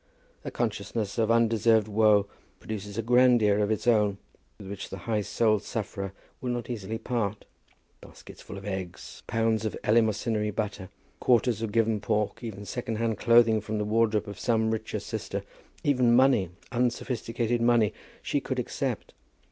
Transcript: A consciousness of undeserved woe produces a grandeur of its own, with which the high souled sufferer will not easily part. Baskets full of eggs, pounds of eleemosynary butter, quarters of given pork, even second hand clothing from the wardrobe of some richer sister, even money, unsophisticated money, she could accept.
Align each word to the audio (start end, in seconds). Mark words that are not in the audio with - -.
A 0.43 0.49
consciousness 0.49 1.19
of 1.19 1.29
undeserved 1.29 1.87
woe 1.87 2.25
produces 2.59 2.97
a 2.97 3.03
grandeur 3.03 3.59
of 3.59 3.69
its 3.69 3.85
own, 3.85 4.17
with 4.57 4.67
which 4.67 4.89
the 4.89 4.97
high 5.05 5.21
souled 5.21 5.61
sufferer 5.61 6.11
will 6.41 6.49
not 6.49 6.71
easily 6.71 6.97
part. 6.97 7.45
Baskets 8.01 8.41
full 8.41 8.57
of 8.57 8.65
eggs, 8.65 9.21
pounds 9.27 9.63
of 9.63 9.77
eleemosynary 9.83 10.49
butter, 10.55 10.89
quarters 11.19 11.61
of 11.61 11.71
given 11.71 11.99
pork, 11.99 12.43
even 12.43 12.65
second 12.65 12.95
hand 12.95 13.19
clothing 13.19 13.61
from 13.61 13.77
the 13.77 13.85
wardrobe 13.85 14.27
of 14.27 14.39
some 14.39 14.71
richer 14.71 14.99
sister, 14.99 15.43
even 15.83 16.15
money, 16.15 16.49
unsophisticated 16.71 17.61
money, 17.61 17.93
she 18.23 18.41
could 18.41 18.57
accept. 18.57 19.13